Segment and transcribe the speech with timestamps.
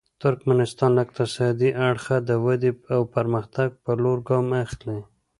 [0.21, 4.99] ترکمنستان له اقتصادي اړخه د ودې او پرمختګ په لور ګام اخلي.